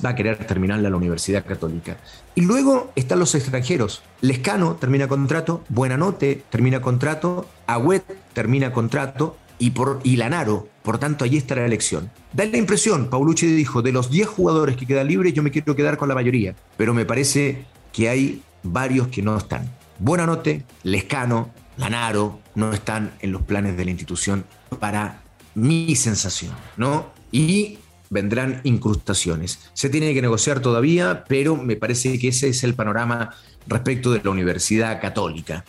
va 0.04 0.10
a 0.10 0.14
querer 0.14 0.46
terminarla 0.46 0.90
la 0.90 0.96
Universidad 0.96 1.44
Católica. 1.44 1.96
Y 2.34 2.42
luego 2.42 2.92
están 2.96 3.18
los 3.18 3.34
extranjeros. 3.34 4.02
Lescano 4.20 4.76
termina 4.76 5.08
contrato, 5.08 5.64
Buenanote 5.68 6.42
termina 6.50 6.80
contrato, 6.80 7.46
Agüet 7.66 8.04
termina 8.32 8.72
contrato, 8.72 9.36
y, 9.58 9.70
por, 9.70 10.00
y 10.02 10.16
Lanaro. 10.16 10.68
Por 10.82 10.98
tanto, 10.98 11.24
ahí 11.24 11.36
está 11.36 11.54
la 11.54 11.64
elección. 11.64 12.10
Da 12.32 12.44
la 12.44 12.56
impresión, 12.56 13.08
Paulucci 13.08 13.46
dijo, 13.46 13.82
de 13.82 13.92
los 13.92 14.10
10 14.10 14.28
jugadores 14.28 14.76
que 14.76 14.86
quedan 14.86 15.08
libres, 15.08 15.32
yo 15.32 15.42
me 15.42 15.50
quiero 15.50 15.76
quedar 15.76 15.96
con 15.96 16.08
la 16.08 16.14
mayoría. 16.14 16.54
Pero 16.76 16.94
me 16.94 17.04
parece 17.04 17.64
que 17.92 18.08
hay 18.08 18.42
varios 18.62 19.08
que 19.08 19.22
no 19.22 19.36
están. 19.36 19.70
Buenanote, 19.98 20.64
Lescano, 20.82 21.50
Lanaro, 21.76 22.40
no 22.54 22.72
están 22.72 23.12
en 23.20 23.32
los 23.32 23.42
planes 23.42 23.76
de 23.76 23.84
la 23.84 23.90
institución 23.90 24.44
para 24.80 25.22
mi 25.54 25.94
sensación, 25.94 26.52
¿no? 26.76 27.12
Y 27.30 27.78
vendrán 28.10 28.60
incrustaciones. 28.64 29.58
Se 29.72 29.88
tiene 29.88 30.14
que 30.14 30.22
negociar 30.22 30.60
todavía, 30.60 31.24
pero 31.28 31.56
me 31.56 31.76
parece 31.76 32.18
que 32.18 32.28
ese 32.28 32.48
es 32.48 32.64
el 32.64 32.74
panorama 32.74 33.34
respecto 33.66 34.12
de 34.12 34.20
la 34.22 34.30
Universidad 34.30 35.00
Católica. 35.00 35.64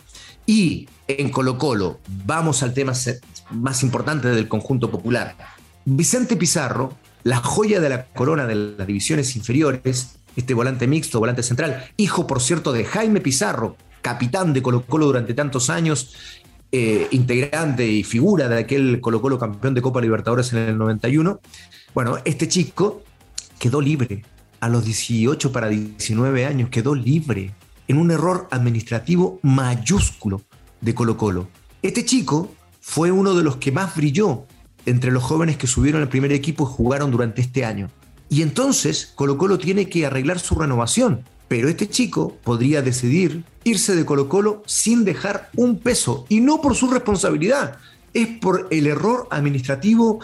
Y 0.46 0.88
en 1.08 1.30
Colo 1.30 1.58
Colo, 1.58 2.00
vamos 2.24 2.62
al 2.62 2.72
tema 2.72 2.92
más 3.50 3.82
importante 3.82 4.28
del 4.28 4.48
conjunto 4.48 4.90
popular. 4.90 5.36
Vicente 5.84 6.36
Pizarro, 6.36 6.96
la 7.24 7.38
joya 7.38 7.80
de 7.80 7.88
la 7.88 8.06
corona 8.06 8.46
de 8.46 8.54
las 8.54 8.86
divisiones 8.86 9.34
inferiores, 9.36 10.16
este 10.36 10.54
volante 10.54 10.86
mixto, 10.86 11.18
volante 11.18 11.42
central, 11.42 11.90
hijo 11.96 12.26
por 12.26 12.40
cierto 12.40 12.72
de 12.72 12.84
Jaime 12.84 13.20
Pizarro, 13.20 13.76
capitán 14.02 14.52
de 14.52 14.62
Colo 14.62 14.82
Colo 14.86 15.06
durante 15.06 15.34
tantos 15.34 15.70
años, 15.70 16.14
eh, 16.70 17.08
integrante 17.10 17.86
y 17.86 18.04
figura 18.04 18.48
de 18.48 18.58
aquel 18.58 19.00
Colo 19.00 19.22
Colo 19.22 19.38
campeón 19.38 19.74
de 19.74 19.82
Copa 19.82 20.00
Libertadores 20.00 20.52
en 20.52 20.58
el 20.58 20.78
91. 20.78 21.40
Bueno, 21.96 22.18
este 22.26 22.46
chico 22.46 23.02
quedó 23.58 23.80
libre 23.80 24.22
a 24.60 24.68
los 24.68 24.84
18 24.84 25.50
para 25.50 25.68
19 25.68 26.44
años, 26.44 26.68
quedó 26.68 26.94
libre 26.94 27.54
en 27.88 27.96
un 27.96 28.10
error 28.10 28.48
administrativo 28.50 29.40
mayúsculo 29.40 30.42
de 30.82 30.94
Colo 30.94 31.16
Colo. 31.16 31.48
Este 31.80 32.04
chico 32.04 32.52
fue 32.82 33.10
uno 33.10 33.32
de 33.32 33.42
los 33.42 33.56
que 33.56 33.72
más 33.72 33.96
brilló 33.96 34.44
entre 34.84 35.10
los 35.10 35.22
jóvenes 35.22 35.56
que 35.56 35.66
subieron 35.66 36.02
al 36.02 36.10
primer 36.10 36.32
equipo 36.32 36.64
y 36.64 36.74
jugaron 36.76 37.10
durante 37.10 37.40
este 37.40 37.64
año. 37.64 37.88
Y 38.28 38.42
entonces 38.42 39.14
Colo 39.14 39.38
Colo 39.38 39.56
tiene 39.56 39.88
que 39.88 40.04
arreglar 40.04 40.38
su 40.38 40.54
renovación. 40.54 41.24
Pero 41.48 41.70
este 41.70 41.88
chico 41.88 42.36
podría 42.44 42.82
decidir 42.82 43.42
irse 43.64 43.96
de 43.96 44.04
Colo 44.04 44.28
Colo 44.28 44.62
sin 44.66 45.06
dejar 45.06 45.48
un 45.56 45.78
peso. 45.78 46.26
Y 46.28 46.40
no 46.40 46.60
por 46.60 46.74
su 46.74 46.90
responsabilidad, 46.90 47.78
es 48.12 48.28
por 48.38 48.68
el 48.70 48.86
error 48.86 49.28
administrativo 49.30 50.20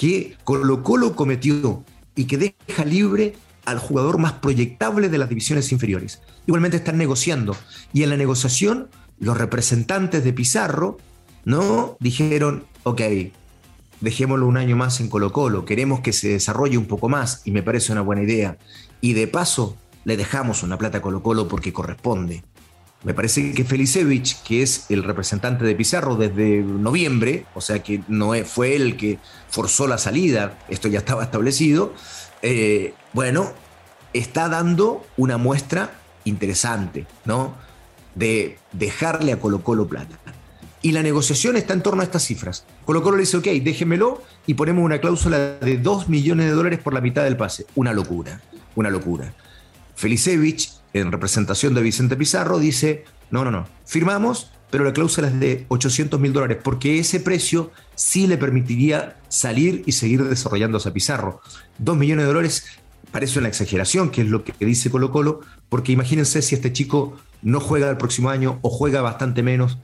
que 0.00 0.34
Colo 0.44 0.82
Colo 0.82 1.14
cometió 1.14 1.84
y 2.16 2.24
que 2.24 2.38
deja 2.38 2.86
libre 2.86 3.34
al 3.66 3.78
jugador 3.78 4.16
más 4.16 4.32
proyectable 4.32 5.10
de 5.10 5.18
las 5.18 5.28
divisiones 5.28 5.72
inferiores. 5.72 6.22
Igualmente 6.46 6.78
están 6.78 6.96
negociando 6.96 7.54
y 7.92 8.02
en 8.02 8.08
la 8.08 8.16
negociación 8.16 8.88
los 9.18 9.36
representantes 9.36 10.24
de 10.24 10.32
Pizarro 10.32 10.96
no 11.44 11.98
dijeron, 12.00 12.64
ok, 12.84 13.02
dejémoslo 14.00 14.46
un 14.46 14.56
año 14.56 14.74
más 14.74 15.00
en 15.00 15.10
Colo 15.10 15.32
Colo, 15.32 15.66
queremos 15.66 16.00
que 16.00 16.14
se 16.14 16.28
desarrolle 16.28 16.78
un 16.78 16.86
poco 16.86 17.10
más 17.10 17.42
y 17.44 17.50
me 17.50 17.62
parece 17.62 17.92
una 17.92 18.00
buena 18.00 18.22
idea. 18.22 18.56
Y 19.02 19.12
de 19.12 19.26
paso 19.26 19.76
le 20.04 20.16
dejamos 20.16 20.62
una 20.62 20.78
plata 20.78 20.98
a 20.98 21.02
Colo 21.02 21.22
Colo 21.22 21.46
porque 21.46 21.74
corresponde. 21.74 22.42
Me 23.02 23.14
parece 23.14 23.52
que 23.52 23.64
Felicevich, 23.64 24.42
que 24.42 24.62
es 24.62 24.90
el 24.90 25.02
representante 25.02 25.64
de 25.64 25.74
Pizarro 25.74 26.16
desde 26.16 26.62
noviembre, 26.62 27.46
o 27.54 27.62
sea 27.62 27.82
que 27.82 28.02
no 28.08 28.32
fue 28.44 28.76
él 28.76 28.96
que 28.98 29.18
forzó 29.48 29.86
la 29.86 29.96
salida, 29.96 30.58
esto 30.68 30.86
ya 30.86 30.98
estaba 30.98 31.22
establecido, 31.22 31.94
eh, 32.42 32.92
bueno, 33.14 33.52
está 34.12 34.50
dando 34.50 35.06
una 35.16 35.38
muestra 35.38 35.98
interesante, 36.24 37.06
¿no? 37.24 37.54
De 38.14 38.58
dejarle 38.72 39.32
a 39.32 39.40
Colo 39.40 39.62
Colo 39.62 39.88
plata. 39.88 40.18
Y 40.82 40.92
la 40.92 41.02
negociación 41.02 41.56
está 41.56 41.74
en 41.74 41.82
torno 41.82 42.02
a 42.02 42.04
estas 42.04 42.24
cifras. 42.24 42.64
Colo 42.84 43.02
Colo 43.02 43.16
le 43.16 43.22
dice, 43.22 43.36
ok, 43.36 43.46
déjemelo 43.62 44.22
y 44.46 44.54
ponemos 44.54 44.84
una 44.84 44.98
cláusula 44.98 45.38
de 45.58 45.78
2 45.78 46.08
millones 46.08 46.46
de 46.46 46.52
dólares 46.52 46.80
por 46.80 46.94
la 46.94 47.00
mitad 47.00 47.24
del 47.24 47.36
pase. 47.36 47.66
Una 47.74 47.92
locura, 47.92 48.40
una 48.74 48.90
locura. 48.90 49.32
Felicevich, 49.94 50.79
en 50.92 51.12
representación 51.12 51.74
de 51.74 51.82
Vicente 51.82 52.16
Pizarro, 52.16 52.58
dice, 52.58 53.04
no, 53.30 53.44
no, 53.44 53.50
no, 53.50 53.66
firmamos, 53.86 54.50
pero 54.70 54.84
la 54.84 54.92
cláusula 54.92 55.28
es 55.28 55.38
de 55.38 55.66
800 55.68 56.20
mil 56.20 56.32
dólares, 56.32 56.58
porque 56.62 56.98
ese 56.98 57.20
precio 57.20 57.70
sí 57.94 58.26
le 58.26 58.38
permitiría 58.38 59.16
salir 59.28 59.82
y 59.86 59.92
seguir 59.92 60.24
desarrollándose 60.24 60.88
a 60.88 60.92
Pizarro. 60.92 61.40
2 61.78 61.96
millones 61.96 62.24
de 62.24 62.32
dólares 62.32 62.64
parece 63.10 63.38
una 63.38 63.48
exageración, 63.48 64.10
que 64.10 64.22
es 64.22 64.28
lo 64.28 64.44
que 64.44 64.52
dice 64.64 64.90
Colo 64.90 65.10
Colo, 65.10 65.40
porque 65.68 65.92
imagínense 65.92 66.42
si 66.42 66.54
este 66.54 66.72
chico 66.72 67.16
no 67.42 67.60
juega 67.60 67.90
el 67.90 67.96
próximo 67.96 68.30
año 68.30 68.58
o 68.62 68.70
juega 68.70 69.00
bastante 69.00 69.42
menos, 69.42 69.78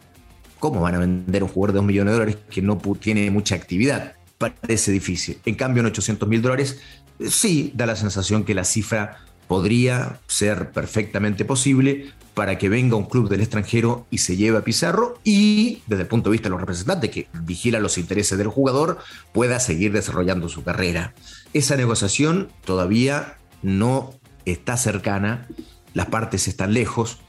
¿cómo 0.59 0.81
van 0.81 0.95
a 0.95 0.99
vender 0.99 1.43
un 1.43 1.49
jugador 1.49 1.73
de 1.73 1.79
2 1.79 1.87
millones 1.87 2.13
de 2.13 2.19
dólares 2.19 2.39
que 2.51 2.63
no 2.63 2.79
tiene 3.01 3.31
mucha 3.31 3.55
actividad? 3.55 4.15
Parece 4.39 4.93
difícil. 4.93 5.39
En 5.45 5.55
cambio, 5.55 5.81
en 5.81 5.87
800 5.87 6.29
mil 6.29 6.43
dólares, 6.43 6.81
sí 7.29 7.73
da 7.75 7.87
la 7.87 7.97
sensación 7.97 8.45
que 8.45 8.55
la 8.55 8.65
cifra 8.65 9.19
podría 9.49 10.21
ser 10.26 10.71
perfectamente 10.73 11.45
posible 11.45 12.12
para 12.35 12.59
que 12.59 12.69
venga 12.69 12.97
un 12.97 13.07
club 13.07 13.31
del 13.31 13.41
extranjero 13.41 14.07
y 14.11 14.19
se 14.19 14.37
lleve 14.37 14.59
a 14.59 14.65
Pizarro 14.65 15.19
y, 15.25 15.83
desde 15.87 16.03
el 16.03 16.09
punto 16.09 16.29
de 16.29 16.33
vista 16.33 16.49
de 16.49 16.50
los 16.50 16.61
representantes 16.61 17.11
que 17.11 17.29
vigilan 17.43 17.83
los 17.83 17.97
intereses 17.97 18.37
del 18.37 18.49
jugador, 18.49 18.99
pueda 19.33 19.59
seguir 19.59 19.93
desarrollando 19.93 20.50
su 20.50 20.62
carrera. 20.62 21.15
Esa 21.55 21.76
negociación 21.76 22.50
todavía 22.65 23.38
no 23.62 24.15
está 24.45 24.76
cercana, 24.76 25.49
las 25.95 26.07
partes 26.07 26.47
están 26.47 26.75
lejos, 26.75 27.21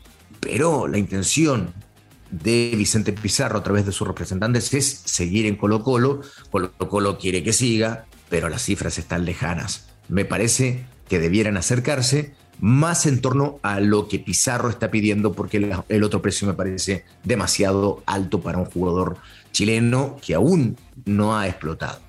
pero 0.41 0.87
la 0.87 0.97
intención 0.97 1.73
de 2.29 2.73
Vicente 2.75 3.13
Pizarro 3.13 3.59
a 3.59 3.63
través 3.63 3.85
de 3.85 3.93
sus 3.93 4.07
representantes 4.07 4.73
es 4.73 5.03
seguir 5.05 5.45
en 5.45 5.55
Colo 5.55 5.83
Colo. 5.83 6.21
Colo 6.51 6.73
Colo 6.77 7.17
quiere 7.17 7.43
que 7.43 7.53
siga, 7.53 8.05
pero 8.29 8.49
las 8.49 8.63
cifras 8.63 8.97
están 8.97 9.23
lejanas. 9.23 9.87
Me 10.09 10.25
parece 10.25 10.85
que 11.07 11.19
debieran 11.19 11.57
acercarse 11.57 12.33
más 12.59 13.05
en 13.05 13.21
torno 13.21 13.59
a 13.61 13.79
lo 13.79 14.07
que 14.07 14.19
Pizarro 14.19 14.69
está 14.69 14.89
pidiendo, 14.89 15.33
porque 15.33 15.83
el, 15.87 16.03
otro 16.03 16.21
precio 16.21 16.47
me 16.47 16.53
parece 16.53 17.05
demasiado 17.23 18.01
alto 18.05 18.41
para 18.41 18.57
un 18.57 18.65
jugador 18.65 19.17
chileno 19.51 20.17
que 20.25 20.33
aún 20.33 20.77
no 21.05 21.37
ha 21.37 21.47
explotado. 21.47 21.99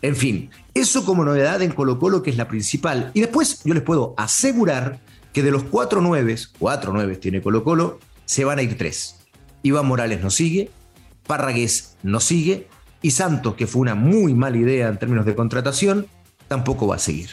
En 0.00 0.14
fin, 0.14 0.50
eso 0.74 1.04
como 1.04 1.24
novedad 1.24 1.60
en 1.62 1.72
Colo 1.72 1.98
Colo, 1.98 2.22
que 2.22 2.30
es 2.30 2.36
la 2.36 2.46
principal. 2.46 3.10
Y 3.14 3.20
después 3.20 3.62
yo 3.64 3.74
les 3.74 3.82
puedo 3.82 4.14
asegurar 4.16 5.00
que 5.32 5.42
de 5.42 5.50
los 5.50 5.64
cuatro 5.64 6.00
nueves, 6.00 6.46
cuatro 6.46 6.92
nueves 6.92 7.18
tiene 7.18 7.42
Colo 7.42 7.64
Colo, 7.64 7.98
se 8.24 8.44
van 8.44 8.60
a 8.60 8.62
ir 8.62 8.78
tres. 8.78 9.16
Iván 9.62 9.86
Morales 9.86 10.22
no 10.22 10.30
sigue, 10.30 10.70
Parragués 11.26 11.96
no 12.04 12.20
sigue, 12.20 12.68
y 13.02 13.10
Santos, 13.10 13.54
que 13.54 13.66
fue 13.66 13.82
una 13.82 13.94
muy 13.94 14.34
mala 14.34 14.56
idea 14.56 14.88
en 14.88 14.98
términos 14.98 15.26
de 15.26 15.34
contratación, 15.34 16.06
tampoco 16.46 16.86
va 16.86 16.96
a 16.96 17.00
seguir. 17.00 17.30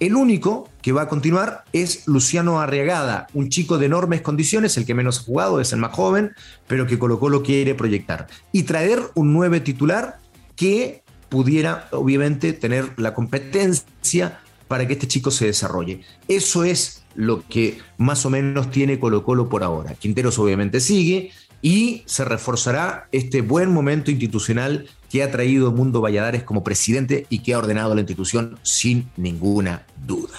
El 0.00 0.14
único 0.14 0.68
que 0.80 0.92
va 0.92 1.02
a 1.02 1.08
continuar 1.08 1.64
es 1.72 2.06
Luciano 2.06 2.60
Arriagada, 2.60 3.26
un 3.34 3.48
chico 3.48 3.78
de 3.78 3.86
enormes 3.86 4.20
condiciones, 4.20 4.76
el 4.76 4.86
que 4.86 4.94
menos 4.94 5.18
ha 5.18 5.22
jugado, 5.24 5.60
es 5.60 5.72
el 5.72 5.80
más 5.80 5.92
joven, 5.92 6.32
pero 6.68 6.86
que 6.86 6.98
Colo 6.98 7.18
Colo 7.18 7.42
quiere 7.42 7.74
proyectar. 7.74 8.28
Y 8.52 8.62
traer 8.62 9.00
un 9.14 9.32
nueve 9.32 9.58
titular 9.60 10.18
que 10.54 11.02
pudiera, 11.28 11.88
obviamente, 11.90 12.52
tener 12.52 12.92
la 12.96 13.12
competencia 13.12 14.40
para 14.68 14.86
que 14.86 14.92
este 14.92 15.08
chico 15.08 15.32
se 15.32 15.46
desarrolle. 15.46 16.02
Eso 16.28 16.62
es 16.62 17.02
lo 17.16 17.42
que 17.48 17.78
más 17.96 18.24
o 18.24 18.30
menos 18.30 18.70
tiene 18.70 19.00
Colo 19.00 19.24
Colo 19.24 19.48
por 19.48 19.64
ahora. 19.64 19.94
Quinteros 19.94 20.38
obviamente 20.38 20.78
sigue 20.78 21.32
y 21.60 22.02
se 22.06 22.24
reforzará 22.24 23.08
este 23.10 23.40
buen 23.40 23.72
momento 23.72 24.12
institucional 24.12 24.86
que 25.10 25.22
ha 25.22 25.30
traído 25.30 25.72
Mundo 25.72 26.00
Valladares 26.00 26.42
como 26.42 26.64
presidente 26.64 27.26
y 27.28 27.40
que 27.40 27.54
ha 27.54 27.58
ordenado 27.58 27.94
la 27.94 28.00
institución 28.00 28.58
sin 28.62 29.10
ninguna 29.16 29.86
duda. 30.06 30.38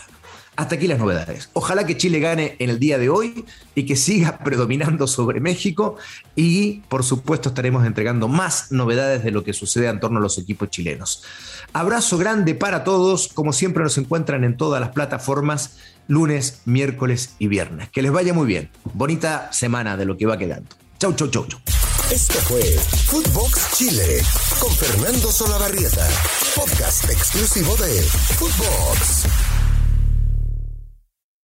Hasta 0.60 0.76
aquí 0.76 0.88
las 0.88 1.00
novedades. 1.00 1.50
Ojalá 1.54 1.86
que 1.86 1.96
Chile 1.96 2.20
gane 2.20 2.58
en 2.60 2.70
el 2.70 2.80
día 2.80 2.98
de 2.98 3.08
hoy 3.08 3.46
y 3.76 3.86
que 3.86 3.96
siga 3.96 4.40
predominando 4.44 5.08
sobre 5.08 5.40
México 5.40 5.96
y 6.36 6.82
por 6.90 7.06
supuesto 7.06 7.48
estaremos 7.48 7.86
entregando 7.86 8.28
más 8.28 8.70
novedades 8.70 9.24
de 9.24 9.32
lo 9.32 9.46
que 9.46 9.54
sucede 9.54 9.88
en 9.88 10.02
torno 10.02 10.20
a 10.20 10.22
los 10.22 10.38
equipos 10.38 10.70
chilenos. 10.70 11.24
Abrazo 11.72 12.18
grande 12.18 12.56
para 12.56 12.84
todos, 12.84 13.30
como 13.30 13.54
siempre 13.54 13.84
nos 13.84 13.98
encuentran 13.98 14.44
en 14.44 14.58
todas 14.58 14.82
las 14.82 14.90
plataformas 14.90 15.78
lunes, 16.10 16.62
miércoles 16.66 17.36
y 17.40 17.48
viernes. 17.48 17.90
Que 17.90 18.02
les 18.02 18.12
vaya 18.12 18.34
muy 18.34 18.46
bien. 18.46 18.70
Bonita 18.94 19.54
semana 19.54 19.96
de 19.96 20.04
lo 20.04 20.18
que 20.18 20.26
va 20.26 20.38
quedando. 20.38 20.76
Chau, 21.00 21.14
chau, 21.14 21.30
chau, 21.30 21.46
chau. 21.48 21.79
Esto 22.12 22.39
fue 22.39 22.62
Footbox 23.06 23.72
Chile 23.78 24.24
con 24.60 24.72
Fernando 24.75 25.32
Solabarrieta, 25.32 26.08
podcast 26.56 27.08
exclusivo 27.08 27.75
de 27.75 28.01
Footbox. 28.01 29.59